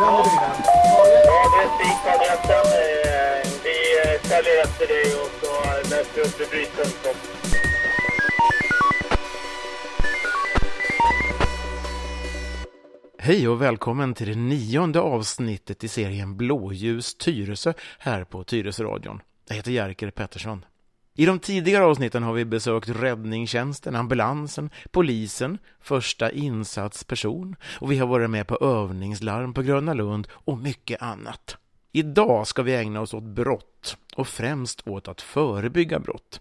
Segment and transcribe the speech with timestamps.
[0.00, 1.78] Ja, det är
[3.64, 5.50] Vi följer efter dig och så
[7.10, 7.16] upp.
[13.18, 19.22] Hej och välkommen till det nionde avsnittet i serien Blåljus Tyresö här på Tyresöradion.
[19.48, 20.64] Jag heter Jerker Pettersson.
[21.14, 28.06] I de tidigare avsnitten har vi besökt räddningstjänsten, ambulansen, polisen, första insatsperson och vi har
[28.06, 31.56] varit med på övningslarm på Gröna Lund och mycket annat.
[31.92, 36.40] Idag ska vi ägna oss åt brott och främst åt att förebygga brott.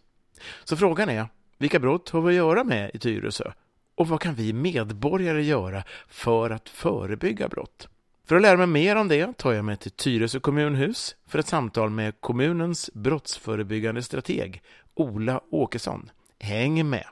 [0.64, 1.28] Så frågan är,
[1.58, 3.52] vilka brott har vi att göra med i Tyresö?
[3.96, 7.88] Och vad kan vi medborgare göra för att förebygga brott?
[8.30, 11.48] För att lära mig mer om det tar jag mig till Tyresö kommunhus för ett
[11.48, 14.62] samtal med kommunens brottsförebyggande strateg
[14.96, 16.12] Ola Åkesson.
[16.40, 17.04] Häng med!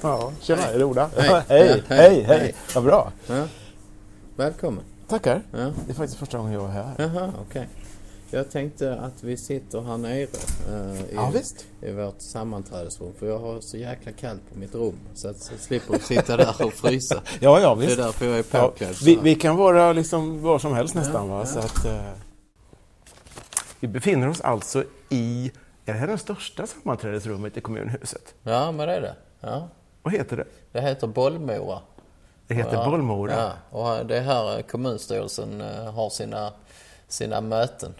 [0.00, 1.10] Ja, tjena, är det Ola?
[1.16, 1.28] Hej.
[1.28, 2.38] hej, Ja, hej, hej, hej.
[2.38, 2.54] hej.
[2.74, 3.12] Vad bra.
[3.26, 3.46] Ja.
[4.36, 4.84] Välkommen.
[5.08, 5.42] Tackar.
[5.52, 5.58] Ja.
[5.58, 6.94] Det är faktiskt första gången jag är här.
[6.98, 7.68] Jaha, okej.
[8.30, 11.66] Jag tänkte att vi sitter här nere eh, i, Ja, visst.
[11.82, 13.12] i vårt sammanträdesrum.
[13.18, 14.98] För jag har så jäkla kallt på mitt rum.
[15.14, 17.22] Så att jag slipper sitta där och frysa.
[17.40, 17.98] Ja, ja, Det är visst.
[17.98, 18.96] därför jag är Ja, påklädd.
[18.96, 21.28] så vi, vi kan vara liksom var som helst nästan.
[21.28, 21.38] Va?
[21.38, 21.46] ja.
[21.46, 22.10] Så att, eh,
[23.80, 25.52] vi befinner oss alltså i,
[25.86, 28.34] är det här det största sammanträdesrummet i kommunhuset?
[28.42, 29.14] Ja, men det är det.
[29.40, 29.68] Ja.
[30.02, 30.44] Vad heter det?
[30.72, 31.78] Det heter Bollmora.
[32.46, 32.90] Det heter ja.
[32.90, 33.52] Bollmora.
[33.72, 36.52] Ja, och det är här kommunstyrelsen eh, har sina,
[37.08, 37.94] sina möten.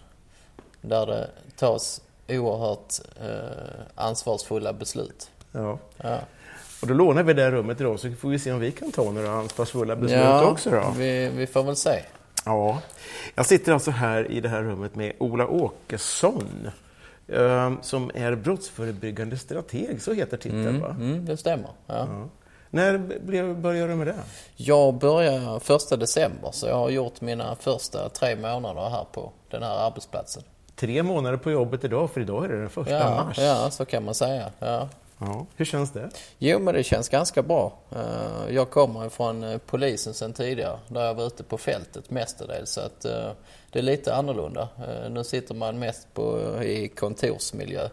[0.81, 5.31] Där det tas oerhört eh, ansvarsfulla beslut.
[5.53, 5.79] Ja.
[5.97, 6.19] Ja.
[6.83, 9.11] Och då lånar vi det rummet idag så får vi se om vi kan ta
[9.11, 10.71] några ansvarsfulla beslut ja, också.
[10.71, 10.95] Då.
[10.97, 12.03] Vi, vi får väl se.
[12.45, 12.83] Ja,
[13.35, 16.71] jag sitter alltså här i det här rummet med Ola Åkesson
[17.29, 20.97] eh, som är brottsförebyggande strateg, så heter titeln va?
[21.01, 21.71] Mm, det stämmer.
[21.87, 21.95] Ja.
[21.97, 22.29] Ja.
[22.71, 22.99] När
[23.55, 24.15] började du med det?
[24.57, 29.63] Jag börjar första december så jag har gjort mina första tre månader här på den
[29.63, 30.43] här arbetsplatsen.
[30.79, 33.39] Tre månader på jobbet idag, för idag är det den första Ja, mars.
[33.39, 34.51] ja, så kan man säga.
[34.59, 34.89] Ja.
[35.21, 35.47] Ja.
[35.57, 36.11] Hur känns det?
[36.39, 37.73] Jo, men det känns ganska bra.
[37.93, 42.71] Eh, Jag kommer från eh, polisen sedan tidigare, där jag var ute på fältet mestadels.
[42.71, 43.31] Så att eh,
[43.71, 44.69] det är lite annorlunda.
[45.11, 47.89] Nu sitter man mest på, i kontorsmiljö.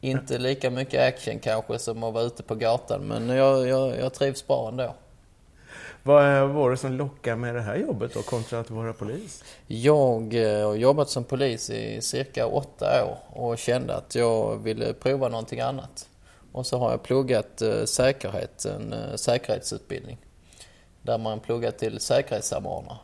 [0.00, 4.14] Inte lika mycket action kanske som att vara ute på gatan, men jag, jag, jag
[4.14, 4.94] trivs bra ändå.
[6.06, 9.44] Vad är- var det som lockade med det här jobbet då, kontra att vara polis?
[9.66, 14.92] Jag eh, har jobbat som polis i cirka åtta år och kände att jag ville
[14.92, 16.08] prova någonting annat.
[16.52, 20.18] Och så har jag pluggat eh, säkerhet, en eh, säkerhetsutbildning.
[21.02, 22.98] Där man pluggar till säkerhetssamordnare.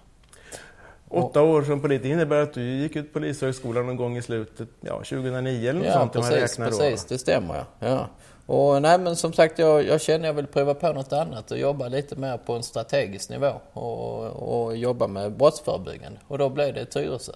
[1.09, 4.69] Åtta år som polis, det innebär att du gick ut Polishögskolan någon gång i slutet,
[4.81, 6.79] ja 2009 eller något Ja, sånt om man precis, räknar då.
[6.79, 7.05] precis.
[7.05, 8.07] Det stämmer ja.
[8.53, 11.59] Och nej men som sagt, jag, jag känner jag vill prova på något annat och
[11.59, 16.19] jobba lite mer på en strategisk nivå och, och jobba med brottsförebyggande.
[16.29, 17.33] Och då blev det Tyresö.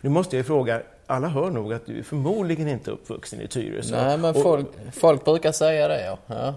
[0.00, 4.04] Nu måste jag fråga, alla hör nog att du är förmodligen inte uppvuxen i Tyresö.
[4.06, 6.18] Nej men Och- folk, folk brukar säga det ja.
[6.26, 6.54] ja.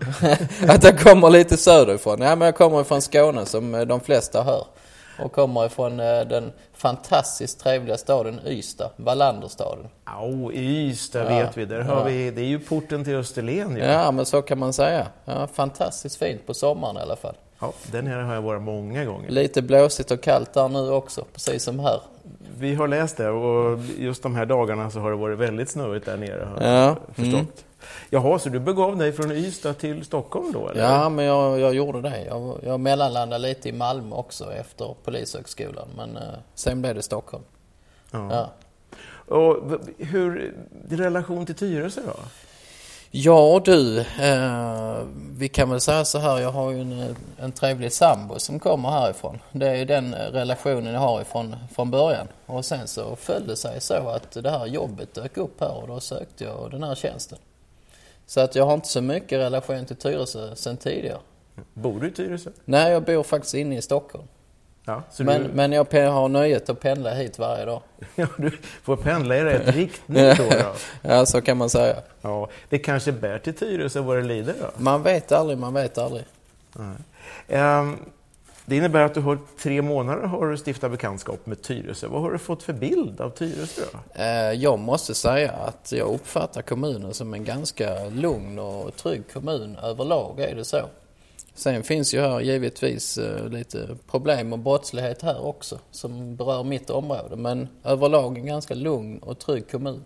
[0.74, 2.22] att jag kommer lite söderifrån.
[2.22, 4.66] Ja men jag kommer ifrån Skåne som de flesta hör.
[5.24, 9.88] Och kommer ifrån eh, den fantastiskt trevliga staden Ystad, Wallanderstaden.
[10.04, 11.66] Au, Ystad Ja, vet vi.
[11.66, 12.04] Där har ja.
[12.04, 13.84] vi, det är ju porten till Österlen ju.
[13.84, 15.08] Ja men så kan man säga.
[15.26, 17.36] Ja, fantastiskt fint på sommaren i alla fall.
[17.60, 19.30] Ja, den här har jag varit många gånger.
[19.30, 22.00] Lite blåsigt och kallt där nu också, precis som här.
[22.60, 26.06] Vi har läst det och just de här dagarna så har det varit väldigt snöigt
[26.06, 27.66] där nere har Ja, jag förstått.
[28.10, 30.70] Jaha, så du begav dig från Ystad till Stockholm då?
[30.70, 30.84] Eller?
[30.84, 32.26] Ja, men jag, jag gjorde det.
[32.26, 36.24] Jag, jag mellanlandade lite i Malmö också efter Polishögskolan, men eh,
[36.56, 37.44] sen blev det Stockholm.
[38.12, 38.30] Ja.
[38.32, 38.50] Ja.
[39.36, 42.20] Och hur, din relation till Tyresö då?
[43.12, 45.04] Ja du, eh,
[45.38, 48.90] vi kan väl säga så här, jag har ju en, en trevlig sambo som kommer
[48.90, 49.40] härifrån.
[49.52, 52.28] Det är ju den relationen jag har ifrån från början.
[52.46, 55.88] Och sen så följde det sig så att det här jobbet dök upp här och
[55.88, 57.38] då sökte jag den här tjänsten.
[58.26, 61.20] Så att jag har inte så mycket relation till Tyresö sen tidigare.
[61.74, 62.50] Bor du i Tyresö?
[62.66, 64.28] Nej, jag bor faktiskt inne i Stockholm.
[64.90, 67.82] Ja, Men, du, men jag har nöjet att pendla hit varje dag.
[68.16, 68.52] ja, du
[68.84, 70.74] får pendla i rätt riktning då, då.
[71.02, 71.96] Ja, så kan man säga.
[72.22, 74.68] Ja, det kanske bär till Tyresö vad det lider då?
[74.78, 76.24] Man vet aldrig, man vet aldrig.
[77.48, 77.98] Ehm,
[78.66, 82.08] Det innebär att du har tre månader har du stiftat bekantskap med Tyresö.
[82.08, 83.82] Vad har du fått för bild av Tyresö?
[83.92, 84.22] då?
[84.24, 89.78] Eh, Jag måste säga att jag uppfattar kommunen som en ganska lugn och trygg kommun
[89.84, 90.82] överlag är det så.
[91.54, 96.90] Sen finns ju här givetvis eh, lite problem och brottslighet här också som berör mitt
[96.90, 97.36] område.
[97.36, 100.04] Men överlag en ganska lugn och trygg kommun.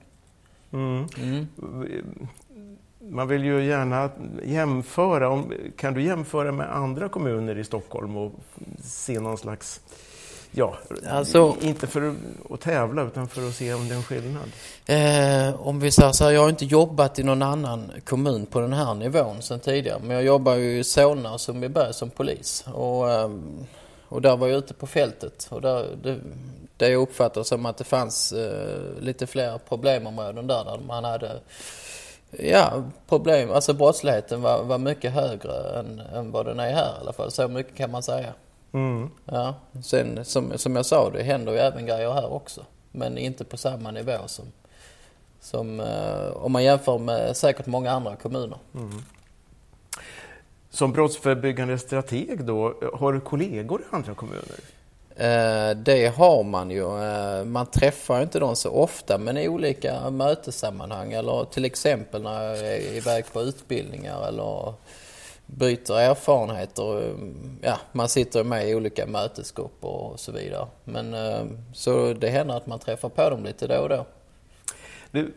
[0.72, 1.08] Mm.
[1.18, 1.48] Mm.
[3.00, 4.10] man vill ju gärna
[4.44, 5.44] jämföra.
[5.78, 8.32] Kan du jämföra med andra kommuner i Stockholm och
[8.84, 9.82] se någon slags
[10.56, 10.78] Ja,
[11.10, 12.16] alltså, inte för
[12.50, 14.52] att tävla utan för att se om det är en skillnad.
[14.86, 18.60] Eh, om vi säger så här, jag har inte jobbat i någon annan kommun på
[18.60, 20.00] den här nivån sedan tidigare.
[20.00, 22.66] Men jag jobbar ju i Solna och Sundbyberg som polis.
[22.74, 23.32] Och, eh,
[24.10, 25.48] och där var jag ute på fältet.
[25.50, 26.20] Och där, det,
[26.78, 31.40] det jag uppfattar som att det fanns eh, lite fler problemområden där, där man hade
[32.40, 37.02] Ja, problem, alltså brottsligheten var, var mycket högre än, än vad den är här i
[37.02, 37.32] alla fall.
[37.32, 38.34] Så mycket kan man säga.
[38.74, 39.10] Mm.
[39.26, 42.66] Ja, sen som, som jag sa, det händer ju även grejer här också.
[42.92, 44.46] Men inte på samma nivå som,
[45.40, 48.58] som eh, om man jämför med säkert många andra kommuner.
[48.76, 49.02] Mm.
[50.70, 54.60] Som brottsförebyggande strateg då, har du kollegor i andra kommuner?
[55.16, 57.04] Eh, det har man ju.
[57.04, 62.44] Eh, man träffar inte dem så ofta men i olika mötessammanhang eller till exempel när
[62.44, 64.74] jag är iväg på utbildningar eller
[65.46, 67.16] byter erfarenheter.
[67.62, 70.68] Ja, man sitter med i olika mötesgrupper och så vidare.
[70.84, 74.06] Men eh, så det händer att man träffar på dem lite då och då.
[75.12, 75.34] Du,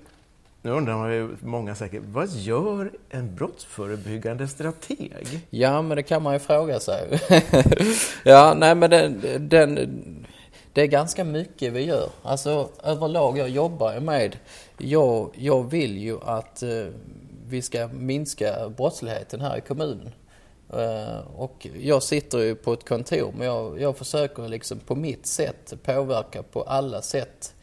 [0.62, 5.46] nu undrar man ju många säkert, vad gör en brottsförebyggande strateg?
[5.50, 7.20] Ja, men det kan man ju fråga sig.
[8.24, 10.26] ja, nej men den, den,
[10.72, 12.08] det är ganska mycket vi gör.
[12.22, 14.36] Alltså överlag, jag jobbar med,
[14.78, 16.86] jag, jag vill ju att eh,
[17.48, 20.12] vi ska minska brottsligheten här i kommunen.
[20.72, 25.26] Eh, och jag sitter ju på ett kontor men jag, jag försöker liksom på mitt
[25.26, 27.54] sätt påverka på alla sätt.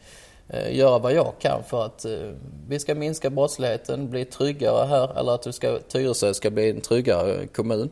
[0.48, 2.30] Eh, göra vad jag kan för att eh,
[2.68, 7.46] vi ska minska brottsligheten, bli tryggare här eller att ska, Tyresö ska bli en tryggare
[7.46, 7.90] kommun.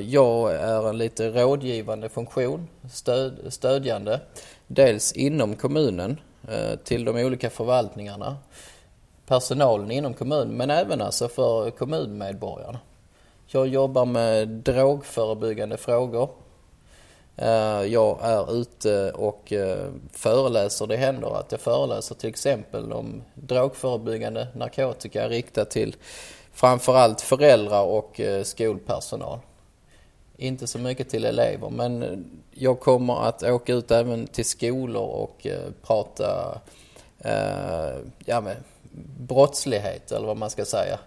[0.00, 4.20] Jag är en lite rådgivande funktion, stöd, stödjande.
[4.66, 6.20] Dels inom kommunen
[6.84, 8.36] till de olika förvaltningarna
[9.30, 12.78] personalen inom kommunen men även alltså för kommunmedborgarna.
[13.46, 16.30] Jag jobbar med drogförebyggande frågor.
[17.36, 20.86] Eh, jag är ute och eh, föreläser.
[20.86, 25.96] Det händer att jag föreläser till exempel om drogförebyggande narkotika riktat till
[26.52, 29.38] framförallt föräldrar och eh, skolpersonal.
[30.36, 35.46] Inte så mycket till elever men jag kommer att åka ut även till skolor och
[35.82, 36.60] prata
[38.24, 38.56] ja, med
[39.18, 40.98] brottslighet eller vad man ska säga.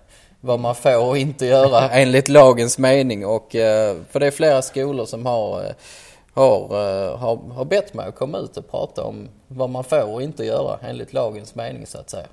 [0.42, 4.62] Vad man får och inte göra enligt lagens mening och eh, för det är flera
[4.62, 5.72] skolor som har eh,
[6.34, 10.14] har, eh, har, har bett mig att komma ut och prata om vad man får
[10.14, 12.28] och inte göra enligt lagens mening så att säga.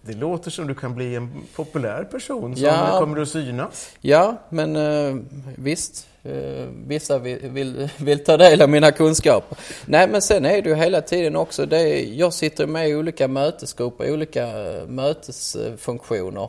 [0.00, 3.90] Det låter som du kan bli en populär person som ja, kommer att synas.
[4.00, 6.08] Ja, men visst.
[6.24, 9.58] Eh, vissa vill, vill, vill, ta del av mina kunskaper.
[9.86, 13.28] Nej men sen är det ju hela tiden också det, jag sitter med i olika
[13.28, 16.48] mötesgrupper, olika eh, mötesfunktioner.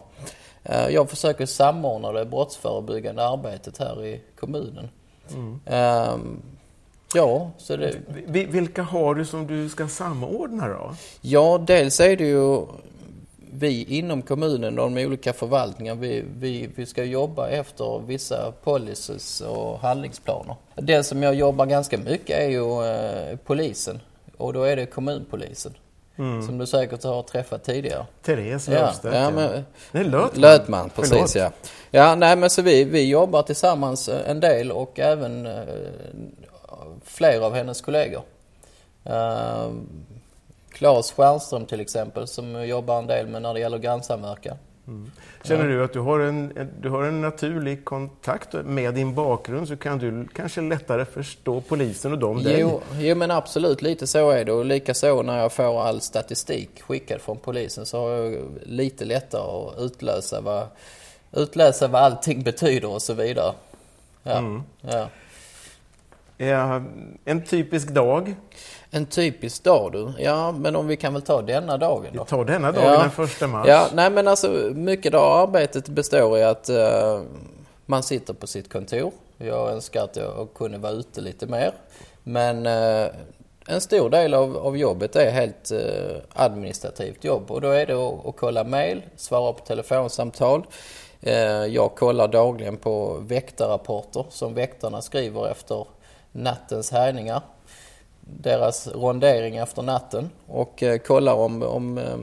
[0.63, 4.89] Eh, jag försöker samordna det brottsförebyggande arbetet här i kommunen.
[5.33, 5.59] Mm.
[6.13, 6.41] Um,
[7.13, 7.95] ja, så det...
[8.27, 10.95] Vilka har du som du ska samordna då?
[11.21, 12.65] Ja, dels är det ju
[13.57, 19.41] vi inom kommunen och de olika förvaltningarna, vi, vi, vi ska jobba efter vissa policies
[19.41, 20.55] och handlingsplaner.
[20.75, 23.99] Det som jag jobbar ganska mycket är ju eh, polisen
[24.37, 25.73] och då är det kommunpolisen.
[26.15, 26.41] Mm.
[26.47, 28.05] Som du säkert har träffat tidigare.
[28.21, 29.15] Therese Löfstedt.
[29.15, 30.41] Ja, ja, men, Nej, Lötman.
[30.41, 31.35] Lötman, precis Förlåt.
[31.35, 31.51] ja.
[31.91, 35.53] Ja, nej men så vi, vi jobbar tillsammans eh, en del och även eh,
[37.03, 38.21] fler av hennes kollegor.
[39.09, 39.71] Uh,
[40.83, 44.57] Claes Stjernström till exempel som jobbar en del med när det gäller grannsamverkan.
[44.87, 45.11] Mm.
[45.43, 49.77] Känner du att du har, en, du har en naturlig kontakt med din bakgrund så
[49.77, 54.45] kan du kanske lättare förstå polisen och dem jo, jo men absolut, lite så är
[54.45, 59.05] det och likaså när jag får all statistik skickad från polisen så har jag lite
[59.05, 60.67] lättare att utläsa vad,
[61.31, 63.53] utläsa vad allting betyder och så vidare.
[64.23, 64.63] Ja, mm.
[64.81, 65.07] ja.
[67.25, 68.35] En typisk dag?
[68.95, 70.13] En typisk dag du?
[70.17, 72.23] Ja, men om vi kan väl ta denna dagen då?
[72.23, 73.01] Vi tar denna dagen, ja.
[73.01, 73.67] den första mars.
[73.67, 77.21] Ja, nej men alltså mycket av arbetet består i att uh,
[77.85, 79.11] man sitter på sitt kontor.
[79.37, 81.71] Jag önskar att jag kunde vara ute lite mer.
[82.23, 83.07] Men uh,
[83.67, 87.93] en stor del av, av jobbet är helt uh, administrativt jobb och då är det
[87.93, 90.65] att, att kolla mail, svara på telefonsamtal.
[91.69, 95.85] Jag kollar dagligen på väktarrapporter som väktarna skriver efter
[96.31, 97.41] nattens härjningar
[98.25, 102.17] deras rondering efter natten och eh, kollar om, om eh,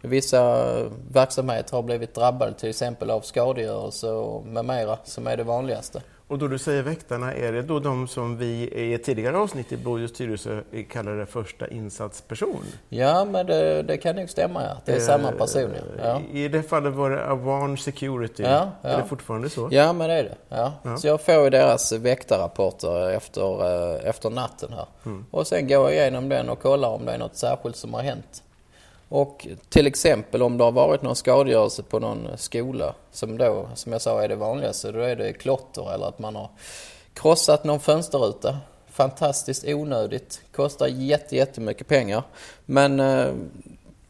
[0.00, 0.72] vissa
[1.12, 6.02] verksamheter har blivit drabbade till exempel av skadegörelse och med mera som är det vanligaste.
[6.28, 9.72] Och då du säger väktarna, är det då de som vi i ett tidigare avsnitt
[9.72, 12.64] i Blåljus styrelse kallade första insatsperson?
[12.88, 14.76] Ja, men det, det kan nog stämma, ja.
[14.84, 16.20] Det är eh, samma person, ja.
[16.32, 18.42] I det fallet var det Avarn Security.
[18.42, 18.70] Ja.
[18.82, 19.68] Är det fortfarande så?
[19.72, 20.98] Ja, men det är det.
[20.98, 24.86] Så jag får ju deras väktarrapporter efter, eh, efter natten här.
[25.06, 25.26] Mm.
[25.30, 28.02] Och sen går jag igenom den och kollar om det är något särskilt som har
[28.02, 28.42] hänt.
[29.12, 33.92] Och till exempel om det har varit någon skadegörelse på någon skola som då, som
[33.92, 34.92] jag sa, är det vanligaste.
[34.92, 36.50] Då är det klotter eller att man har
[37.14, 38.58] krossat någon fönsterruta.
[38.90, 40.40] Fantastiskt onödigt.
[40.52, 42.22] Kostar jätte, jättemycket pengar.
[42.64, 43.28] Men eh,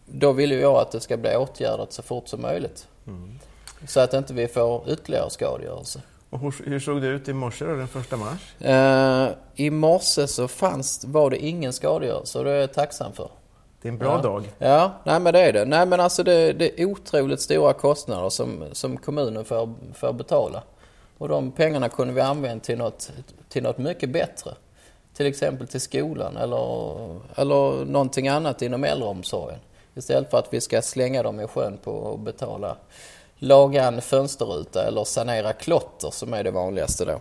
[0.06, 2.86] då vill ju jag att det ska bli åtgärdat så fort som möjligt.
[3.06, 3.38] Mm.
[3.88, 6.00] Så att inte vi får ytterligare skadegörelse.
[6.30, 8.60] Och hur, såg det ut i morse då, den första mars?
[8.60, 13.28] Eh, I morse så fanns, var det ingen skadegörelse och det är jag tacksam för.
[13.82, 14.22] Det är en bra ja.
[14.22, 14.52] dag.
[14.58, 15.64] Ja, nej men det är det.
[15.64, 20.62] Nej men alltså det, det är otroligt stora kostnader som, som kommunen får, får betala.
[21.18, 23.10] Och de pengarna kunde vi använt till något,
[23.48, 24.50] till något mycket bättre.
[25.14, 29.58] Till exempel till skolan eller, eller någonting annat inom äldreomsorgen.
[29.94, 32.76] Istället för att vi ska slänga dem i sjön på att betala
[33.38, 37.20] laga en fönsterruta eller sanera klotter som är det vanligaste då.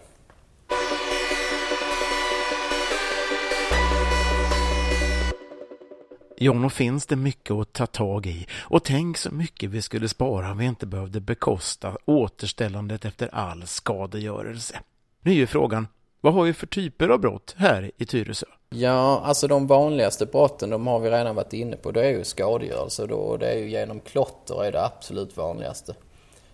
[6.44, 10.10] Ja, nog finns det mycket att ta tag i och tänk så mycket vi skulle
[10.10, 14.80] spara om vi inte behövde bekosta återställandet efter all skadegörelse.
[15.22, 15.88] Nu är ju frågan,
[16.22, 18.46] vad har vi för typer av brott här i Tyresö?
[18.70, 21.92] Ja, alltså de vanligaste brotten, de har vi redan varit inne på.
[21.92, 25.96] Det är ju skadegörelse då och det är ju genom klotter är det absolut vanligaste.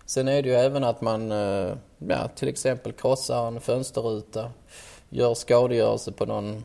[0.06, 4.50] Sen är det ju även att man, eh, ja, till exempel krossar en fönsterruta,
[5.08, 6.64] gör skadegörelse på någon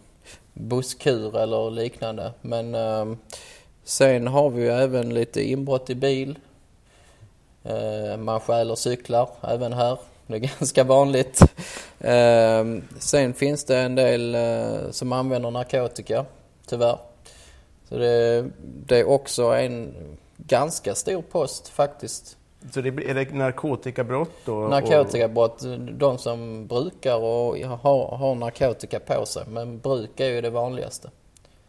[0.53, 2.33] busskur eller liknande.
[2.41, 3.05] Men eh,
[3.83, 6.39] sen har vi ju även lite inbrott i bil.
[7.63, 9.97] Eh, man stjäler cyklar även här.
[10.27, 11.41] Det är ganska vanligt.
[11.99, 12.65] Eh,
[12.99, 16.25] sen finns det en del eh, som använder narkotika,
[16.65, 16.97] tyvärr.
[17.89, 18.49] Så det,
[18.85, 19.93] det är också en
[20.37, 22.37] ganska stor post faktiskt.
[22.71, 24.67] Så det, är det narkotikabrott då?
[24.67, 29.43] Narkotikabrott, de som brukar och har, har narkotika på sig.
[29.47, 31.09] Men bruk är ju det vanligaste.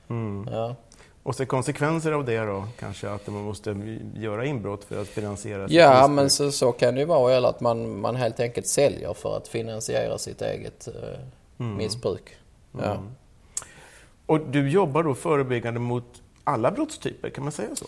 [0.08, 0.48] Mm.
[0.52, 0.74] Ja.
[1.22, 2.64] Och så konsekvenser av det då?
[2.78, 6.94] Kanske att man måste göra inbrott för att finansiera sitt Ja, men så, så kan
[6.94, 7.34] det ju vara.
[7.34, 11.20] Eller att man, man helt enkelt säljer för att finansiera sitt eget eh,
[11.58, 11.76] mm.
[11.76, 12.36] missbruk.
[12.72, 12.84] Ja.
[12.84, 13.04] Mm.
[14.26, 17.86] Och du jobbar då förebyggande mot alla brottstyper, kan man säga så?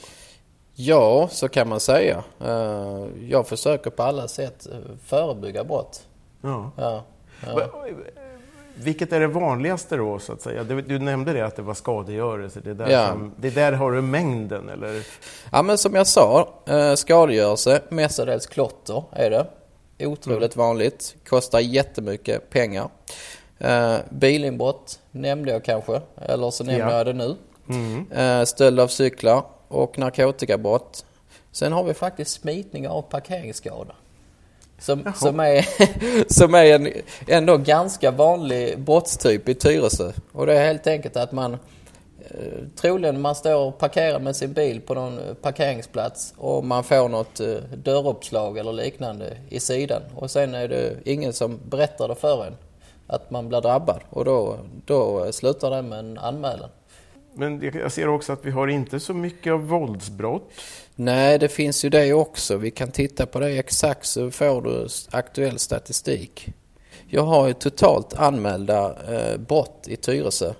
[0.79, 2.25] Ja, så kan man säga.
[2.41, 6.07] Eh, jag försöker på alla sätt eh, förebygga brott.
[6.43, 6.71] Ja.
[6.77, 7.05] ja,
[7.47, 7.71] ja.
[8.75, 10.65] Vilket är det vanligaste då, så att säga?
[10.65, 12.61] Du, nämnde det, att det var skadegörelse.
[12.65, 13.09] Det där, ja.
[13.09, 15.03] som, det där har du mängden, eller?
[15.53, 19.47] Ja, men som jag sa, eh, skadegörelse, mestadels klotter är det.
[20.07, 20.67] Otroligt mm.
[20.67, 22.89] vanligt, kostar jättemycket pengar.
[24.11, 26.97] bilinbrott nämnde jag kanske, eller så nämner ja.
[26.97, 27.37] jag det nu.
[27.69, 28.47] Mm.
[28.47, 31.05] stöld av cyklar, och narkotikabrott.
[31.53, 33.95] Sen har vi faktiskt smitning av parkeringsskada.
[34.79, 35.67] Som, som, är,
[36.33, 36.89] som är en
[37.27, 40.13] ändå ganska vanlig brottstyp i Tyresö.
[40.33, 41.53] Och det är helt enkelt att man
[42.31, 42.39] eh,
[42.77, 47.41] troligen man står och parkerar med sin bil på någon parkeringsplats och man får något
[47.41, 50.03] eh, dörruppslag eller liknande i sidan.
[50.15, 52.57] Och sen är det ingen som berättar det för en
[53.07, 56.71] att man blir drabbad och då, då slutar det med en anmälan.
[57.37, 60.51] Men jag ser också att vi har inte så mycket av våldsbrott.
[60.95, 62.57] Nej, det finns ju det också.
[62.57, 66.49] Vi kan titta på det exakt så får du aktuell statistik.
[67.07, 70.53] Jag har ju totalt anmälda eh, brott i Tyresö.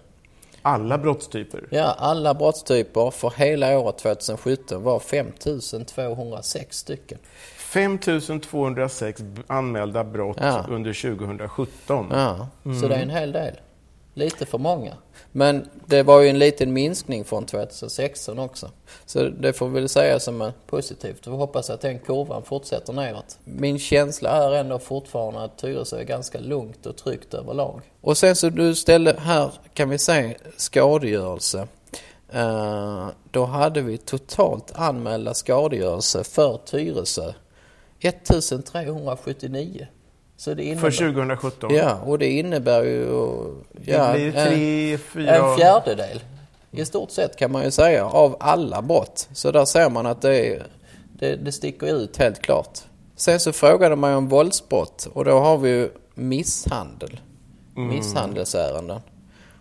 [0.63, 1.69] Alla brottstyper?
[1.71, 7.19] Ja, alla brottstyper för hela året 2017 var 5206 stycken.
[7.57, 10.67] 5206 anmälda brott ja.
[10.69, 12.07] under 2017.
[12.11, 12.81] Ja, mm.
[12.81, 13.55] så det är en hel del.
[14.19, 14.95] Lite för många.
[15.33, 18.71] Men det var ju en liten minskning från 2016 också.
[19.07, 21.27] Så det får vi väl säga som är positivt.
[21.27, 23.39] Vi hoppas att den kurvan fortsätter neråt.
[23.45, 27.81] Min känsla är ändå fortfarande att Tyresö är ganska lugnt och tryggt överlag.
[28.01, 31.69] Och sen så du ställde här kan vi säga skadegörelse.
[32.35, 37.33] Uh, då hade vi totalt anmälda skadegörelse för Tyresö
[38.01, 39.87] 1379.
[40.47, 41.75] Innebär, för 2017?
[41.75, 43.09] Ja, och det innebär ju...
[43.85, 45.35] Ja, det blir tre, fyra...
[45.35, 46.21] En fjärdedel.
[46.71, 49.29] I stort sett kan man ju säga av alla brott.
[49.33, 50.63] Så där ser man att det,
[51.19, 52.79] det, det sticker ut helt klart.
[53.17, 57.21] Sen så frågade man ju om våldsbrott och då har vi ju misshandel.
[57.77, 57.89] Mm.
[57.89, 59.01] Misshandelsärenden.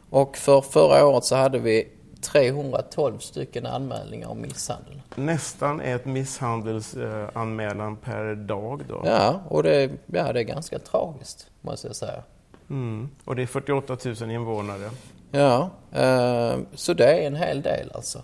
[0.09, 1.87] Och för förra året så hade vi
[2.25, 5.01] 312 stycken anmälningar om misshandel.
[5.15, 9.01] Nästan ett misshandelsanmälan per dag då?
[9.05, 12.23] Ja, och det, ja, det är ganska tragiskt måste jag säga.
[12.69, 13.09] Mm.
[13.25, 14.89] Och det är 48 000 invånare?
[15.31, 18.21] Ja, eh, så det är en hel del alltså.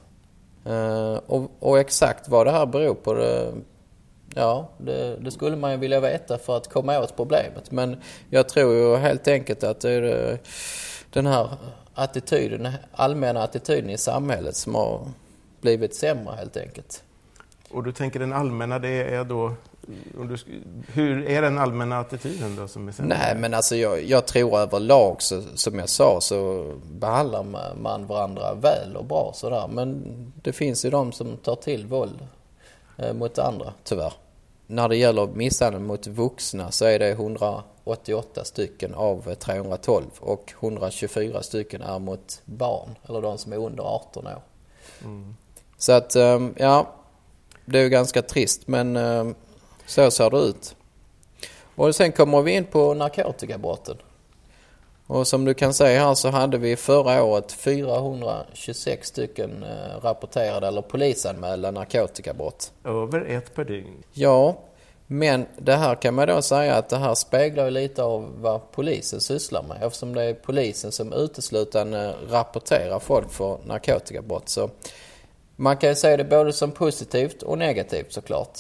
[0.66, 3.54] Eh, och, och, exakt vad det här beror på, det,
[4.36, 7.72] ja, det, det, skulle man ju vilja veta för att komma åt problemet.
[7.72, 10.40] Men jag tror ju helt enkelt att det är
[11.10, 11.50] den här
[11.96, 15.08] attityden, allmänna attityden i samhället som har
[15.62, 17.04] blivit sämre helt enkelt.
[17.70, 19.56] Och du tänker den allmänna, det är då
[20.28, 20.38] du,
[20.94, 23.18] hur är den allmänna attityden då som är sämre?
[23.18, 27.44] Nej men alltså jag, jag tror överlag så, som jag sa så behandlar
[27.76, 29.68] man varandra väl och bra sådär.
[29.68, 30.04] Men
[30.42, 32.20] det finns ju de som tar till våld
[32.98, 34.14] eh, mot andra tyvärr.
[34.68, 37.14] När det gäller misshandel mot vuxna så är det
[37.86, 43.84] 188 stycken av 312 och 124 stycken är mot barn eller de som är under
[43.84, 44.42] 18 år.
[45.04, 45.36] Mm.
[45.78, 46.94] Så att ehm, ja,
[47.66, 49.36] det är ju ganska trist men ehm,
[49.86, 50.76] så ser det ut.
[51.76, 53.98] Och sen kommer vi in på narkotikabrotten.
[55.08, 60.68] Och som du kan se här så hade vi förra året 426 stycken eh, rapporterade
[60.68, 62.72] eller polisanmälda narkotikabrott.
[62.86, 64.04] Över ett per dygn?
[64.14, 64.58] Ja,
[65.14, 69.22] men det här kan man då säga att det här speglar lite av vad polisen
[69.22, 74.50] sysslar med eftersom det är polisen som uteslutande rapporterar folk för narkotikabrott.
[74.50, 74.70] Så
[75.56, 78.60] man kan ju se det både som positivt och negativt såklart.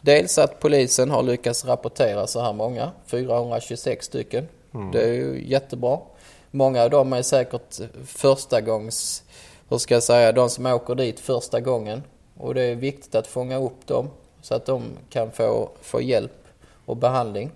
[0.00, 4.48] Dels att polisen har lyckats rapportera så här många, 426 stycken.
[4.74, 4.90] Mm.
[4.90, 5.98] Det är ju jättebra.
[6.50, 9.22] Många av dem är säkert första gångs,
[9.68, 12.02] hur ska jag säga, de som åker dit första gången.
[12.36, 16.48] Och det är viktigt att fånga upp dem så att de kan få, få hjälp
[16.84, 17.50] och behandling.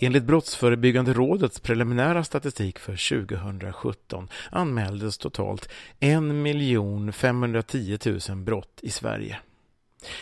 [0.00, 5.68] Enligt Brottsförebyggande rådets preliminära statistik för 2017 anmäldes totalt
[6.00, 9.38] 1 510 000 brott i Sverige.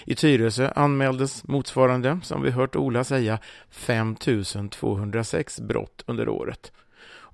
[0.04, 3.38] I Tyresö anmäldes motsvarande, som vi hört Ola säga,
[3.70, 4.16] 5
[4.70, 6.73] 206 brott under året.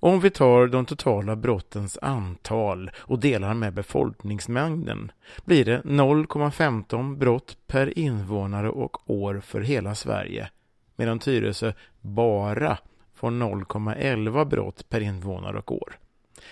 [0.05, 5.13] Om vi tar de totala brottens antal och delar med befolkningsmängden
[5.45, 10.51] blir det 0,15 brott per invånare och år för hela Sverige
[10.97, 12.79] medan Tyresö bara
[13.15, 15.99] får 0,11 brott per invånare och år.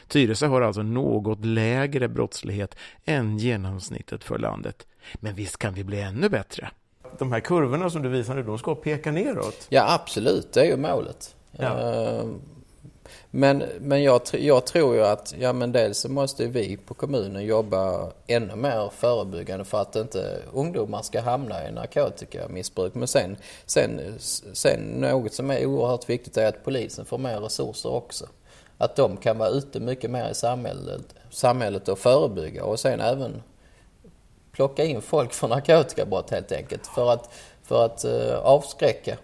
[0.08, 4.86] Tyresö har alltså något lägre brottslighet än genomsnittet för landet.
[5.14, 6.70] Men visst kan vi bli ännu bättre?
[7.18, 9.66] De här kurvorna som du visar nu, de ska peka neråt?
[9.68, 10.52] Ja, absolut.
[10.52, 11.36] Det är ju målet.
[11.52, 11.92] Ja.
[11.92, 12.24] Eh,
[13.30, 17.44] men, men jag, jag tror ju att, ja men dels så måste vi på kommunen
[17.44, 22.94] jobba ännu mer förebyggande för att inte ungdomar ska hamna i narkotikamissbruk.
[22.94, 24.00] Men sen, sen,
[24.52, 28.26] sen något som är oerhört viktigt är att polisen får mer resurser också.
[28.78, 33.42] Att de kan vara ute mycket mer i samhället, samhället och förebygga och sen även
[34.52, 36.86] plocka in folk för narkotikabrott helt enkelt.
[36.86, 37.30] För att,
[37.62, 39.16] för att uh, avskräcka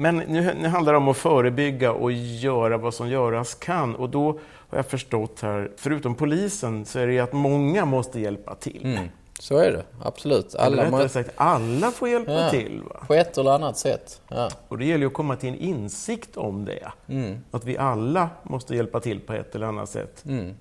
[0.00, 3.94] men nu, nu handlar det om att förebygga och göra vad som göras kan.
[3.94, 8.54] Och då har jag förstått här, förutom polisen, så är det att många måste hjälpa
[8.54, 8.84] till.
[8.84, 9.08] Mm.
[9.40, 10.54] Så är det, absolut.
[10.54, 11.08] Alla, må...
[11.08, 12.82] sagt, alla får hjälpa ja, till.
[12.82, 13.04] Va?
[13.06, 14.20] På ett eller annat sätt.
[14.28, 14.50] Ja.
[14.68, 16.92] Och det gäller att komma till en insikt om det.
[17.08, 17.38] Mm.
[17.50, 20.24] Att vi alla måste hjälpa till på ett eller annat sätt.
[20.28, 20.54] Mm.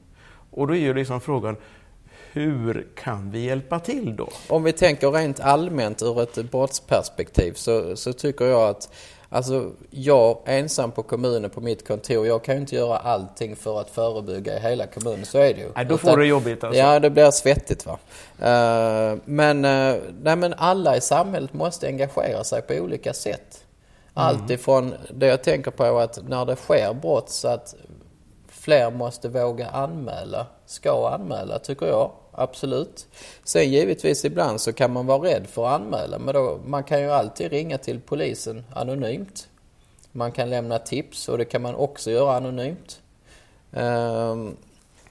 [0.52, 1.56] Och då är ju liksom frågan,
[2.32, 4.30] hur kan vi hjälpa till då?
[4.48, 8.90] Om vi tänker rent allmänt ur ett brottsperspektiv så, så tycker jag att
[9.30, 13.82] Alltså jag ensam på kommunen på mitt kontor, jag kan ju inte göra allting för
[13.82, 15.72] att förebygga i hela kommunen, så är det ju.
[15.76, 16.80] Nej, då får Utan, du jobbigt alltså.
[16.80, 18.00] Ja, det blir svettigt va.
[18.40, 23.66] Uh, men, uh, nej, men alla i samhället måste engagera sig på olika sätt.
[24.18, 24.28] Mm.
[24.28, 27.76] Allt ifrån det jag tänker på att när det sker brott så att
[28.48, 33.08] fler måste våga anmäla, ska anmäla tycker jag absolut.
[33.44, 37.02] Sen givetvis ibland så kan man vara rädd för att anmäla men då, man kan
[37.02, 39.48] ju alltid ringa till polisen anonymt.
[40.12, 43.02] Man kan lämna tips och det kan man också göra anonymt.
[43.74, 44.56] Ehm,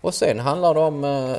[0.01, 1.37] och sen handlar det om, eh,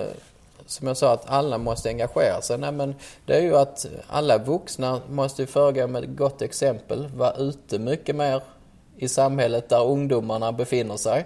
[0.66, 2.58] som jag sa, att alla måste engagera sig.
[2.58, 2.96] Nej, men
[3.26, 8.16] det är ju att alla vuxna måste föregå med ett gott exempel, vara ute mycket
[8.16, 8.42] mer
[8.98, 11.26] i samhället där ungdomarna befinner sig.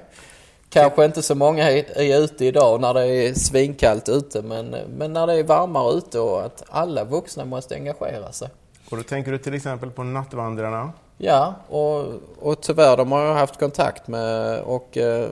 [0.74, 5.28] Kanske inte så många är, ute idag när det är svinkallt ute men, men när
[5.28, 8.50] det är varmare ute och att alla vuxna måste engagera sig.
[8.90, 10.92] Och då tänker du till exempel på nattvandrarna?
[11.18, 12.06] Ja, och,
[12.40, 15.30] och tyvärr de har jag haft kontakt med och eh,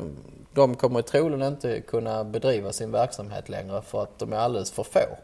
[0.53, 4.83] de kommer troligen inte kunna bedriva sin verksamhet längre för att de är alldeles för
[4.83, 5.17] få.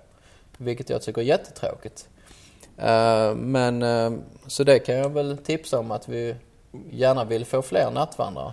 [0.57, 2.07] Vilket jag tycker är jättetråkigt.
[2.77, 4.11] Eh, men eh,
[4.47, 6.35] så det kan jag väl tipsa om att vi
[6.89, 8.51] gärna vill få fler nattvandrare.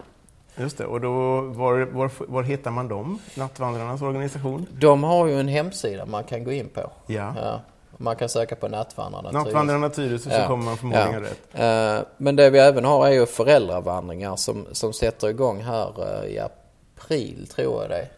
[0.57, 4.67] Just det, och då, var, var, var hittar man dem, Nattvandrarnas organisation?
[4.71, 6.81] De har ju en hemsida man kan gå in på.
[7.07, 7.35] Ja.
[7.37, 7.61] ja.
[7.97, 10.47] Man kan söka på Nattvandrarna Nattvandrarna Tyresö så ja.
[10.47, 11.21] kommer man förmodligen ja.
[11.21, 12.07] rätt.
[12.17, 17.47] Men det vi även har är ju föräldravandringar som, som sätter igång här i april
[17.55, 18.09] tror jag det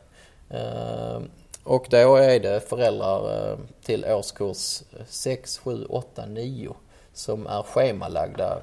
[1.64, 6.74] Och då är det föräldrar till årskurs 6, 7, 8, 9
[7.12, 8.58] som är schemalagda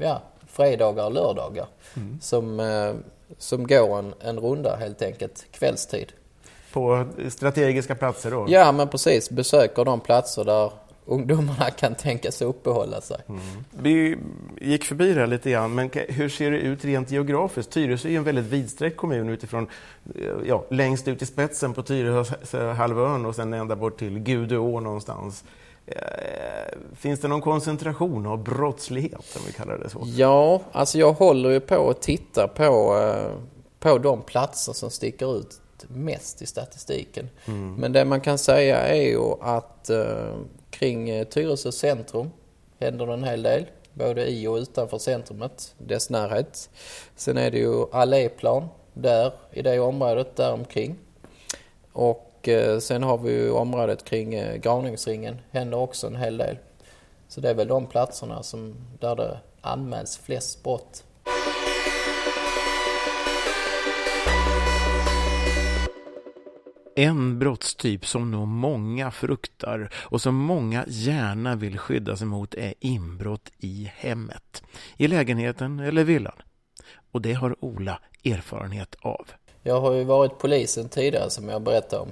[0.00, 0.22] ja,
[0.58, 1.66] fredagar och lördagar.
[1.96, 2.18] Mm.
[2.20, 2.60] Som,
[3.38, 6.12] som går en, en runda helt enkelt kvällstid.
[6.72, 8.46] På strategiska platser då?
[8.48, 10.72] Ja men precis, besöker de platser där
[11.08, 13.20] ungdomarna kan tänka sig uppehålla sig.
[13.28, 13.40] Mm.
[13.70, 14.18] Vi
[14.60, 17.72] gick förbi det här lite grann, men hur ser det ut rent geografiskt?
[17.72, 19.66] Tyresö är ju en väldigt vidsträckt kommun utifrån,
[20.44, 25.44] ja, längst ut i spetsen på Tyresöhalvön och sen ända bort till Gudeå någonstans.
[25.90, 30.02] Eh, finns det någon koncentration av brottslighet, om vi kallar det så?
[30.04, 33.32] Ja, alltså jag håller ju på att titta på, eh,
[33.78, 37.28] på de platser som sticker ut mest i statistiken.
[37.46, 37.74] Mm.
[37.74, 40.36] Men det man kan säga är ju att eh,
[40.70, 42.30] kring Tyresö centrum
[42.80, 43.66] händer det en hel del.
[43.94, 46.70] Både i och utanför centrumet, dess närhet.
[47.16, 50.96] Sen är det ju alléplan där, i det området där omkring.
[51.92, 56.36] Och och eh, sen har vi ju området kring eh, Graningsringen, händer också en hel
[56.36, 56.58] del.
[57.28, 61.04] Så det är väl de platserna som, där det anmäls flest brott.
[66.96, 72.74] En brottstyp som nog många fruktar och som många gärna vill skydda sig mot är
[72.80, 74.62] inbrott i hemmet,
[74.96, 76.42] i lägenheten eller villan.
[77.12, 79.26] Och det har Ola erfarenhet av.
[79.62, 82.08] Jag har ju varit polisen tidigare som jag berättade om.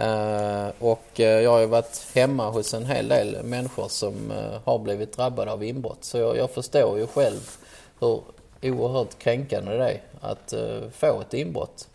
[0.00, 4.58] Uh, och uh, jag har ju varit hemma hos en hel del människor som uh,
[4.64, 6.04] har blivit drabbade av inbrott.
[6.04, 7.50] Så jag, jag, förstår ju själv
[8.00, 8.20] hur
[8.62, 10.54] oerhört kränkande det är att
[10.92, 11.88] få ett inbrott.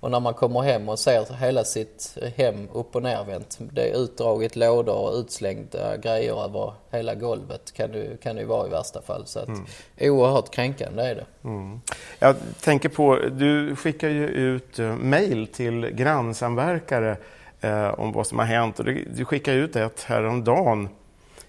[0.00, 3.58] Och när man kommer hem och ser hela sitt hem upp och nervänt.
[3.58, 8.48] Det är utdraget lådor och utslängda grejer över hela golvet kan det, kan det ju
[8.48, 9.26] vara i värsta fall.
[9.26, 9.64] Så att mm.
[10.00, 11.26] oerhört kränkande är det.
[11.44, 11.80] Mm.
[12.18, 17.16] Jag tänker på, du skickar ju ut mejl till grannsamverkare
[17.60, 18.78] eh, om vad som har hänt.
[18.78, 20.88] Och du, du skickade ut ett häromdagen.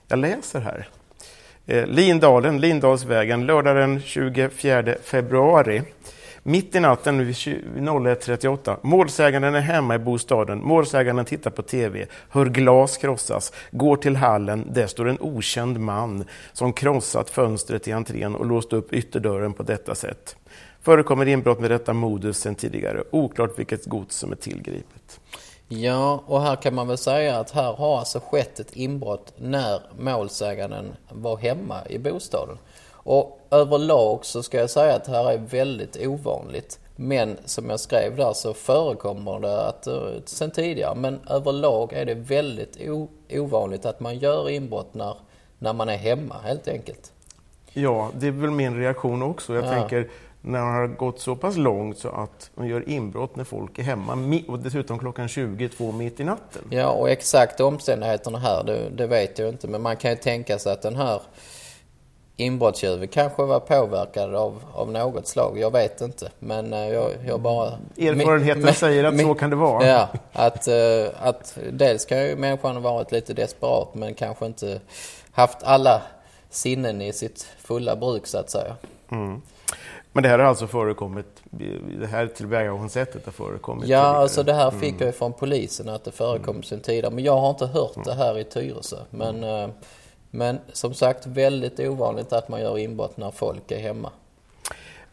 [0.07, 0.87] Jag läser här.
[1.65, 5.81] Eh, Lindalen, Lindalsvägen, lördag den 24 februari.
[6.43, 8.77] Mitt i natten vid 01.38.
[8.81, 10.63] Målsäganden är hemma i bostaden.
[10.63, 14.67] Målsäganden tittar på TV, hör glas krossas, går till hallen.
[14.73, 19.63] Där står en okänd man som krossat fönstret i entrén och låst upp ytterdörren på
[19.63, 20.35] detta sätt.
[20.81, 23.03] Förekommer inbrott med detta modus sedan tidigare.
[23.11, 25.19] Oklart vilket gods som är tillgripet.
[25.69, 29.81] Ja, och här kan man väl säga att här har alltså skett ett inbrott när
[29.99, 32.57] målsäganden var hemma i bostaden.
[32.91, 36.79] Och överlag så ska jag säga att det här är väldigt ovanligt.
[36.95, 40.95] Men som jag skrev där så förekommer det att, eh, sen tidigare.
[40.95, 42.77] Men överlag är det väldigt
[43.29, 45.15] ovanligt att man gör inbrott när,
[45.59, 47.11] när man är hemma helt enkelt.
[47.73, 49.55] Ja, det är väl min reaktion också.
[49.55, 49.69] Jag ja.
[49.69, 50.09] tänker
[50.41, 53.83] när man har gått så pass långt så att man gör inbrott när folk är
[53.83, 56.61] hemma och dessutom klockan 22 mitt i natten.
[56.69, 59.67] Ja, och exakt omständigheterna här, det, det vet jag inte.
[59.67, 61.21] Men man kan ju tänka sig att den här
[62.37, 65.59] inbrottstjuven kanske var påverkad av, av något slag.
[65.59, 66.31] Jag vet inte.
[66.39, 67.71] Men eh, jag, jag bara...
[67.97, 69.87] Erfarenheten men, säger att men, så kan det vara.
[69.87, 74.81] Ja, att, eh, att dels kan ju människan ha varit lite desperat men kanske inte
[75.31, 76.01] haft alla
[76.49, 78.75] sinnen i sitt fulla bruk så att säga.
[79.11, 79.41] Mm.
[80.13, 81.25] Men det här har alltså förekommit,
[81.99, 83.89] det här tillvägagångssättet har förekommit?
[83.89, 85.05] Ja, alltså det här fick mm.
[85.05, 86.63] jag från polisen att det förekom mm.
[86.63, 87.13] sen tidigare.
[87.13, 88.05] Men jag har inte hört mm.
[88.05, 88.97] det här i Tyresö.
[89.09, 89.71] Men, mm.
[90.31, 94.11] men som sagt, väldigt ovanligt att man gör inbrott när folk är hemma.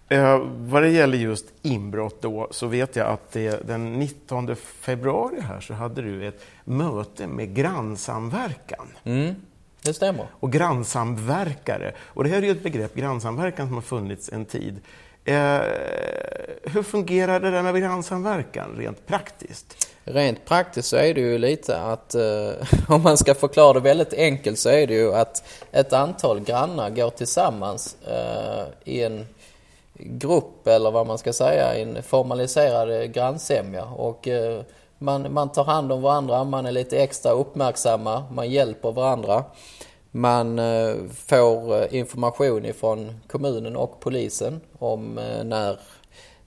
[0.09, 5.41] Eh, vad det gäller just inbrott då, så vet jag att det, den 19 februari
[5.41, 8.87] här så hade du ett möte med grannsamverkan.
[9.05, 9.35] Mm.
[9.85, 10.27] Det stämmer.
[10.41, 11.93] Och grannsamverkare.
[12.01, 14.81] Och det här är ju ett begrepp, grannsamverkan, som har funnits en tid.
[15.25, 15.61] Eh,
[16.63, 19.89] hur fungerar det där med grannsamverkan rent praktiskt?
[20.05, 22.51] Rent praktiskt så är det ju lite att, eh,
[22.89, 26.91] om man ska förklara det väldigt enkelt, så är det ju att ett antal grannar
[26.91, 29.27] går tillsammans eh, i en
[29.95, 33.85] grupp, eller vad man ska säga, i en formaliserad grannsämja.
[33.85, 34.61] Och, eh,
[35.05, 39.45] man, man tar hand om varandra, man är lite extra uppmärksamma, man hjälper varandra.
[40.11, 45.79] Man eh, får eh, information ifrån kommunen och polisen om eh, när,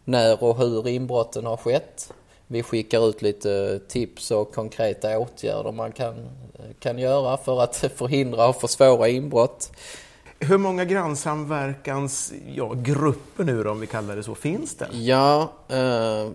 [0.04, 2.14] när och hur inbrotten har skett.
[2.48, 6.16] Vi skickar ut lite tips och konkreta åtgärder man kan,
[6.80, 9.72] kan göra för att förhindra och försvåra inbrott.
[10.40, 14.88] Hur många grannsamverkansgrupper ja, nu då, om vi kallar det så, finns det?
[14.92, 16.28] Ja, eh,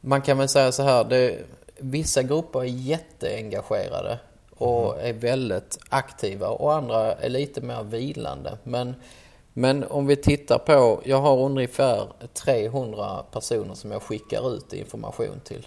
[0.00, 1.04] man kan väl säga så här.
[1.04, 1.38] Det,
[1.78, 4.18] vissa grupper är jätteengagerade
[4.56, 5.06] och mm.
[5.06, 8.58] är väldigt aktiva och andra är lite mer vilande.
[8.62, 8.94] Men,
[9.52, 15.40] men om vi tittar på, jag har ungefär 300 personer som jag skickar ut information
[15.44, 15.66] till.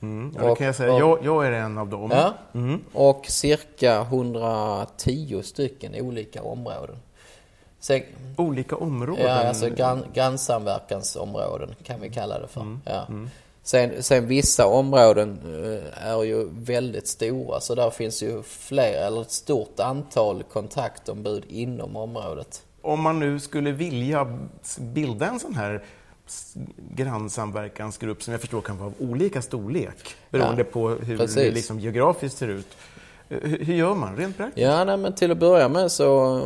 [0.00, 0.92] Mm, ja, det kan jag säga.
[0.92, 2.10] Och, jag, jag, är en av dem.
[2.10, 2.80] Ja, mm.
[2.92, 6.96] Och cirka 110 stycken olika områden.
[7.78, 8.02] Sen,
[8.36, 9.26] olika områden?
[9.26, 12.60] Ja, alltså grann, grannsamverkansområden kan vi kalla det för.
[12.60, 12.80] Mm.
[12.84, 13.06] Ja.
[13.64, 19.22] Sen, sen vissa områden eh, är ju väldigt stora så där finns ju fler eller
[19.22, 22.62] ett stort antal kontaktombud inom området.
[22.82, 24.38] Om man nu skulle vilja
[24.78, 25.84] bilda en sån här
[26.90, 31.34] grannsamverkansgrupp som jag förstår kan vara av olika storlek beroende ja, på hur precis.
[31.34, 32.76] det liksom geografiskt ser ut.
[33.42, 34.62] Hur gör man rent praktiskt?
[34.62, 36.40] Ja, nej, men till att börja med så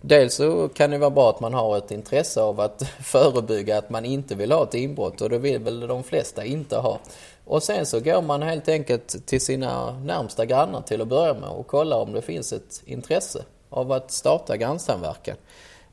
[0.00, 3.90] dels så kan det vara bra att man har ett intresse av att förebygga att
[3.90, 6.98] man inte vill ha ett inbrott och det vill väl de flesta inte ha.
[7.44, 11.48] Och sen så går man helt enkelt till sina närmsta grannar till att börja med
[11.48, 15.36] och kollar om det finns ett intresse av att starta grannsamverkan.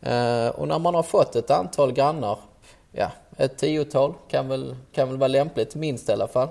[0.01, 2.37] Eh, och när man har fått ett antal grannar,
[2.91, 6.49] ja ett tiotal kan väl, kan väl vara lämpligt, minst i alla fall.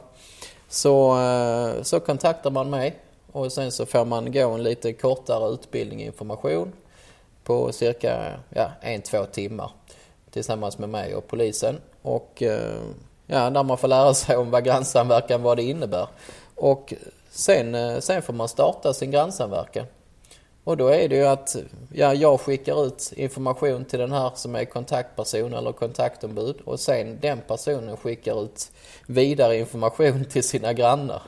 [0.68, 2.96] Så, eh, så kontaktar man mig
[3.32, 6.72] och sen så får man gå en lite kortare utbildning i information
[7.44, 9.70] på cirka ja, en, två timmar
[10.30, 11.80] tillsammans med mig och polisen.
[12.02, 12.80] Och eh,
[13.26, 16.08] ja, där man får lära sig om vad grannsamverkan, vad det innebär.
[16.54, 16.94] Och
[17.30, 19.86] sen, eh, sen får man starta sin grannsamverkan.
[20.64, 21.56] Och då är det ju att
[21.92, 27.18] ja, jag skickar ut information till den här som är kontaktperson eller kontaktombud och sen
[27.20, 28.70] den personen skickar ut
[29.06, 31.22] vidare information till sina grannar.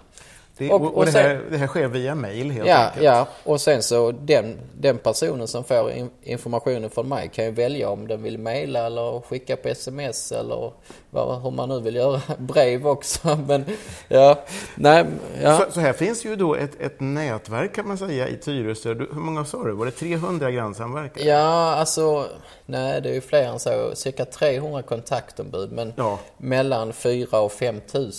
[0.61, 3.05] Det, och, och, och det, här, det, här, sker via mail helt ja, enkelt?
[3.05, 5.93] Ja, och sen så den, den personen som får
[6.23, 10.73] informationen från mig kan ju välja om den vill mejla eller skicka på sms eller
[11.11, 12.21] vad, hur man nu vill göra.
[12.39, 13.39] Brev också.
[13.47, 13.65] Men
[14.09, 14.45] ja,
[14.75, 15.05] nej.
[15.43, 15.59] Ja.
[15.59, 18.95] Så, så, här finns ju då ett, ett nätverk kan man säga i Tyresö.
[18.95, 19.73] Hur många sa du?
[19.73, 21.25] Var det 300 grannsamverkare?
[21.25, 22.27] Ja, alltså
[22.67, 23.91] nej det är ju fler än så.
[23.95, 26.19] Cirka 300 kontaktombud men ja.
[26.37, 28.13] mellan 4 och 5 000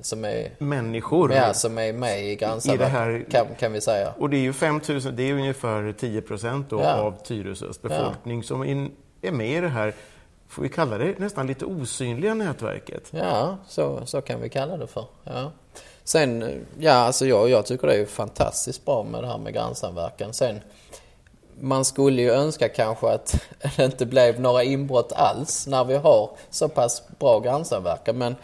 [0.00, 1.32] som är människor.
[1.32, 4.12] Ja, som är är med i grannsamverkan kan, kan vi säga.
[4.18, 6.92] Och det är ju 5 000, det är ungefär 10 procent ja.
[6.92, 8.46] av Tyresös befolkning ja.
[8.46, 8.62] som
[9.22, 9.94] är med i det här,
[10.48, 13.08] får vi kalla det nästan lite osynliga nätverket?
[13.10, 15.04] Ja, så, så kan vi kalla det för.
[15.24, 15.52] Ja.
[16.04, 20.32] Sen, ja alltså jag, jag tycker det är fantastiskt bra med det här med grannsamverkan.
[20.32, 20.60] Sen,
[21.60, 23.40] man skulle ju önska kanske att
[23.76, 28.18] det inte blev några inbrott alls när vi har så pass bra grannsamverkan.
[28.18, 28.36] Men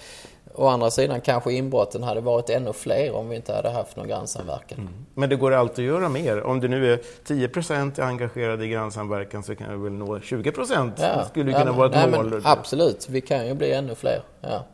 [0.56, 4.08] Å andra sidan kanske inbrotten hade varit ännu fler om vi inte hade haft någon
[4.08, 4.78] grannsamverkan.
[4.78, 4.92] Mm.
[5.14, 6.42] Men det går alltid att göra mer.
[6.42, 10.52] Om det nu är 10 är engagerade i grannsamverkan så kan vi väl nå 20
[10.52, 10.94] procent.
[11.00, 11.16] Ja.
[11.16, 12.40] Det skulle kunna ja, vara ett nej, mål.
[12.44, 14.22] absolut, vi kan ju bli ännu fler.
[14.40, 14.64] Ja.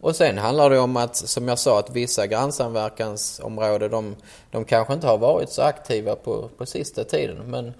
[0.00, 4.16] Och sen handlar det om att, som jag sa, att vissa grannsamverkansområden de,
[4.50, 7.36] de kanske inte har varit så aktiva på, på sista tiden.
[7.50, 7.74] Men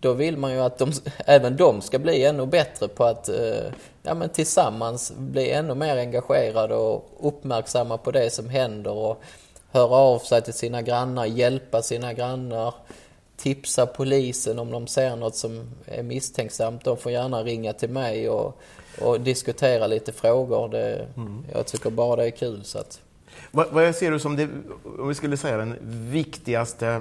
[0.00, 0.92] då vill man ju att de,
[1.26, 5.96] även de ska bli ännu bättre på att eh, ja, men tillsammans bli ännu mer
[5.96, 9.22] engagerade och uppmärksamma på det som händer och
[9.70, 12.74] höra av sig till sina grannar, hjälpa sina grannar,
[13.36, 16.84] tipsa polisen om de ser något som är misstänksamt.
[16.84, 18.60] De får gärna ringa till mig och,
[19.00, 20.68] och diskutera lite frågor.
[20.68, 21.44] Det, mm.
[21.52, 22.64] Jag tycker bara det är kul.
[22.64, 23.00] Så att...
[23.50, 24.48] Vad, vad ser du som det,
[24.98, 25.76] om vi skulle säga den
[26.10, 27.00] viktigaste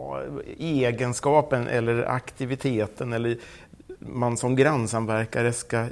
[0.00, 0.22] ja,
[0.58, 3.38] egenskapen eller aktiviteten eller
[3.98, 5.86] man som grannsamverkare ska,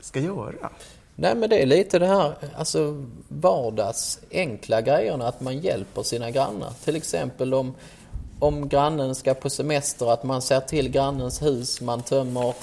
[0.00, 0.70] ska göra?
[1.18, 6.30] Nej men det är lite det här alltså vardags enkla grejerna att man hjälper sina
[6.30, 6.72] grannar.
[6.84, 7.74] Till exempel om,
[8.38, 12.54] om grannen ska på semester att man ser till grannens hus, man tömmer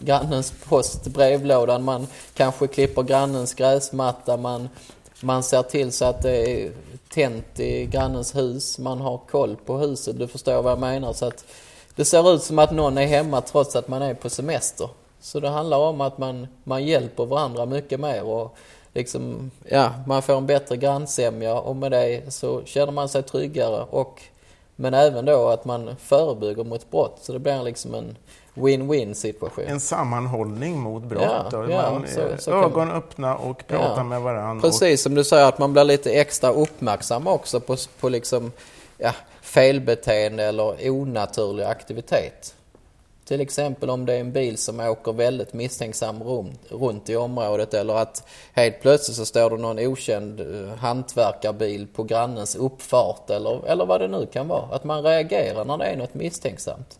[0.00, 4.68] grannens post, brevlådan, man kanske klipper grannens gräsmatta, man,
[5.22, 6.72] man ser till så att det är
[7.08, 11.12] tänt i grannens hus, man har koll på huset, du förstår vad jag menar.
[11.12, 11.44] Så att
[11.96, 14.88] det ser ut som att någon är hemma trots att man är på semester.
[15.20, 18.56] Så det handlar om att man, man hjälper varandra mycket mer och
[18.94, 23.84] liksom, ja, man får en bättre grannsämja och med det så känner man sig tryggare
[23.90, 24.22] och
[24.76, 28.16] men även då att man förebygger mot brott så det blir liksom en
[28.54, 29.64] win-win situation.
[29.66, 31.48] En sammanhållning mot brott.
[31.52, 34.68] Ja, ja, man, så, så ögon man, öppna och prata ja, med varandra.
[34.68, 35.02] Precis och...
[35.02, 38.52] som du säger att man blir lite extra uppmärksam också på, på liksom,
[38.98, 42.54] ja, felbeteende eller onaturlig aktivitet.
[43.24, 46.22] Till exempel om det är en bil som åker väldigt misstänksam
[46.68, 52.02] runt i området eller att helt plötsligt så står det någon okänd eh, hantverkarbil på
[52.02, 54.64] grannens uppfart eller, eller vad det nu kan vara.
[54.70, 56.98] Att man reagerar när det är något misstänksamt.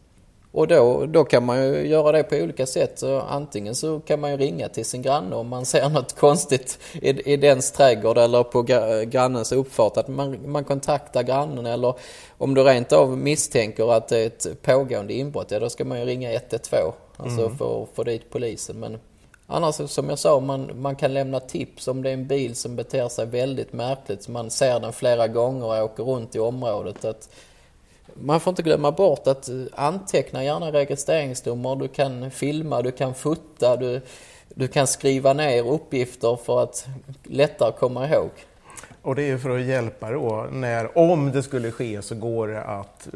[0.52, 2.98] Och då, då kan man ju göra det på olika sätt.
[2.98, 6.78] Så antingen så kan man ju ringa till sin granne om man ser något konstigt
[6.92, 8.62] i, i dens trädgård eller på
[9.06, 9.96] grannens uppfart.
[9.96, 11.94] Att man, man kontaktar grannen eller
[12.38, 16.00] om du rent av misstänker att det är ett pågående inbrott, ja då ska man
[16.00, 16.92] ju ringa 112.
[17.16, 17.58] Alltså mm.
[17.58, 18.80] för att få dit polisen.
[18.80, 18.98] Men
[19.46, 22.76] annars som jag sa, man, man kan lämna tips om det är en bil som
[22.76, 24.28] beter sig väldigt märkligt.
[24.28, 27.04] Man ser den flera gånger och åker runt i området.
[27.04, 27.28] Att
[28.14, 31.76] man får inte glömma bort att eh, anteckna gärna registreringsnummer.
[31.76, 34.00] Du kan filma, du kan fota, du,
[34.48, 36.86] du kan skriva ner uppgifter för att
[37.22, 38.30] lättare komma ihåg.
[39.02, 42.62] Och det är för att hjälpa då, när, om det skulle ske så går det
[42.62, 43.08] att,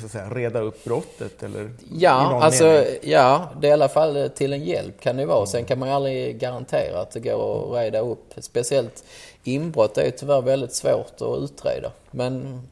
[0.00, 1.42] så att säga, reda upp brottet?
[1.42, 5.46] Eller ja, alltså, ja, det är i alla fall till en hjälp kan det vara.
[5.46, 8.34] Sen kan man ju aldrig garantera att det går att reda upp.
[8.36, 9.04] Speciellt
[9.44, 11.90] inbrott är ju tyvärr väldigt svårt att utreda.
[12.10, 12.62] Men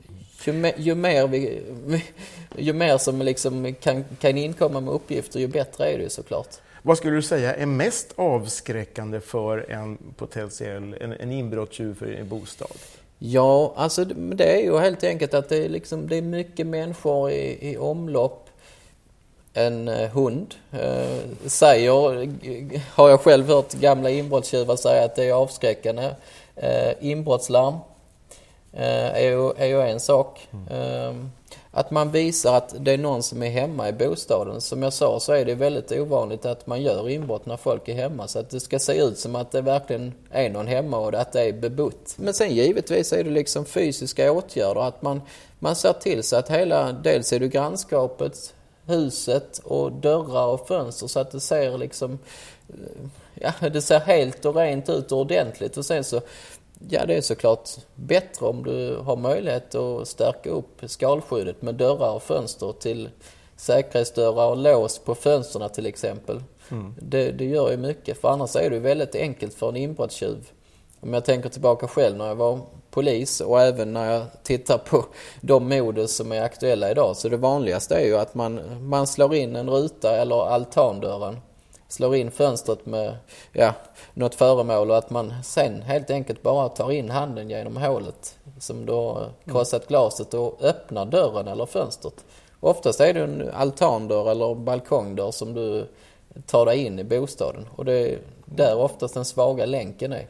[0.47, 1.63] ju, mer, ju mer, vi,
[2.57, 6.49] ju mer som liksom kan, kan inkomma med uppgifter, ju bättre är det såklart.
[6.83, 12.29] Vad skulle du säga är mest avskräckande för en potentiell en, en inbrottstjuv för en
[12.29, 12.77] bostad?
[13.19, 17.31] Ja, alltså det är ju helt enkelt att det är, liksom, det är mycket människor
[17.31, 18.41] i, i omlopp.
[19.57, 21.93] En eh, hund eh, säger,
[22.91, 26.11] har jag själv hört gamla inbrottstjuvar säga att det är avskräckande.
[26.57, 27.75] Eh, inbrottslarm
[28.77, 30.49] Eh, är ju, är ju en sak.
[30.71, 31.31] Mm.
[31.71, 34.61] Att man visar att det är någon som är hemma i bostaden.
[34.61, 37.95] Som jag sa så är det väldigt ovanligt att man gör inbrott när folk är
[37.95, 38.29] hemma.
[38.29, 41.33] Så att det ska se ut som att det verkligen är någon hemma och att
[41.33, 42.15] det är bebott.
[42.17, 44.89] Men sen givetvis är det liksom fysiska åtgärder.
[44.89, 45.23] Att man,
[45.59, 48.55] man ser till så att hela, dels är det grannskapet,
[48.87, 52.19] huset och dörrar och fönster så att det ser liksom
[52.69, 56.21] eh, Ja, det ser helt och rent ut och ordentligt och sen så
[56.89, 62.15] Ja, det är såklart bättre om du har möjlighet att stärka upp skalskyddet med dörrar
[62.15, 63.09] och fönster till
[63.57, 66.43] säkerhetsdörrar och lås på fönstren till exempel.
[66.71, 66.95] Mm.
[67.01, 70.51] Det, det, gör ju mycket, för annars är det väldigt enkelt för en inbrottstjuv.
[71.01, 75.05] Om jag tänker tillbaka själv när jag var polis och även när jag tittar på
[75.41, 77.17] de modus som är aktuella idag.
[77.17, 81.41] Så det vanligaste är ju att man, man slår in en ruta eller altandörren
[81.89, 83.17] slår in fönstret med
[83.53, 83.73] ja,
[84.15, 88.87] något föremål och att man sen helt enkelt bara tar in handen genom hålet som
[88.87, 92.25] då krossat glaset och öppnar dörren eller fönstret.
[92.61, 95.87] Oftast är det en altandörr eller balkongdörr som du
[96.47, 100.27] tar dig in i bostaden och det är där oftast den svaga länken är.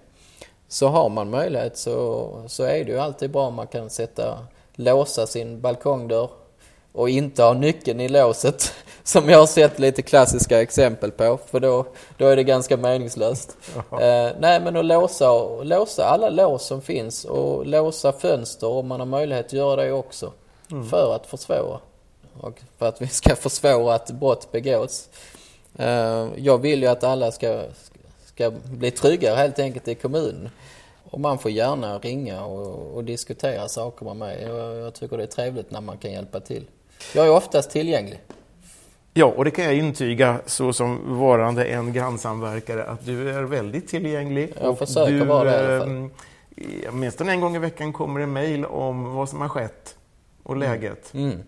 [0.69, 4.39] Så har man möjlighet så, så är det ju alltid bra om man kan sätta,
[4.75, 6.29] låsa sin balkongdörr
[6.95, 11.61] och inte ha nyckeln i låset som jag har sett lite klassiska exempel på för
[11.61, 11.87] då,
[12.19, 13.57] då är det ganska meningslöst.
[13.77, 19.01] Eh, nej men att låsa, låsa alla lås som finns och låsa fönster om man
[19.01, 20.33] har möjlighet att göra det också.
[20.71, 20.89] Mm.
[20.89, 21.81] För att försvåra.
[22.41, 25.09] Och för att vi ska försvåra att brott begås.
[25.77, 27.63] Eh, jag vill ju att alla ska,
[28.25, 30.51] ska bli tryggare helt enkelt i kommunen.
[31.11, 34.43] Och man får gärna ringa och, och diskutera saker med mig.
[34.43, 36.65] Jag, jag tycker det är trevligt när man kan hjälpa till.
[37.15, 38.21] Jag är oftast tillgänglig.
[39.17, 43.89] Ja, och det kan jag intyga så som varande en grannsamverkare att du är väldigt
[43.89, 44.53] tillgänglig.
[44.61, 46.11] Jag försöker du, vara det i alla fall.
[46.57, 49.97] Eh, åtminstone en gång i veckan kommer det mejl om vad som har skett
[50.43, 50.69] och mm.
[50.71, 51.15] läget.
[51.15, 51.43] Mm.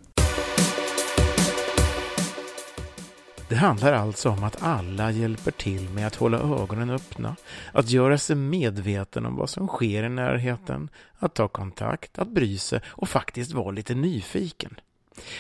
[3.48, 7.36] Det handlar alltså om att alla hjälper till med att hålla ögonen öppna,
[7.72, 12.58] att göra sig medveten om vad som sker i närheten, att ta kontakt, att bry
[12.58, 14.80] sig och faktiskt vara lite nyfiken.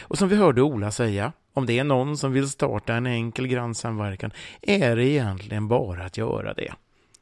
[0.00, 3.46] Och som vi hörde Ola säga, om det är någon som vill starta en enkel
[3.46, 4.30] grannsamverkan
[4.62, 6.74] är det egentligen bara att göra det.